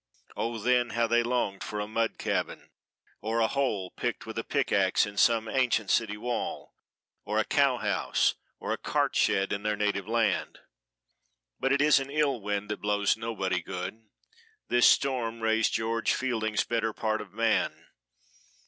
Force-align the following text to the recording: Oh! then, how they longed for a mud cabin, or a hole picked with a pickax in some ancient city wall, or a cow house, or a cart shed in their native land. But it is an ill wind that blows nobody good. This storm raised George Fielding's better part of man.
Oh! 0.35 0.57
then, 0.57 0.89
how 0.97 1.05
they 1.05 1.21
longed 1.21 1.63
for 1.63 1.79
a 1.79 1.85
mud 1.87 2.17
cabin, 2.17 2.71
or 3.21 3.39
a 3.39 3.45
hole 3.45 3.91
picked 3.91 4.25
with 4.25 4.35
a 4.39 4.43
pickax 4.43 5.05
in 5.05 5.15
some 5.15 5.47
ancient 5.47 5.91
city 5.91 6.17
wall, 6.17 6.73
or 7.23 7.37
a 7.37 7.45
cow 7.45 7.77
house, 7.77 8.33
or 8.59 8.73
a 8.73 8.79
cart 8.79 9.15
shed 9.15 9.53
in 9.53 9.61
their 9.61 9.75
native 9.75 10.07
land. 10.07 10.57
But 11.59 11.71
it 11.71 11.83
is 11.83 11.99
an 11.99 12.09
ill 12.09 12.41
wind 12.41 12.69
that 12.69 12.81
blows 12.81 13.15
nobody 13.15 13.61
good. 13.61 14.09
This 14.69 14.87
storm 14.87 15.39
raised 15.39 15.73
George 15.73 16.15
Fielding's 16.15 16.63
better 16.63 16.93
part 16.93 17.21
of 17.21 17.31
man. 17.33 17.85